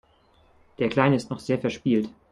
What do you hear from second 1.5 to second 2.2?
verspielt.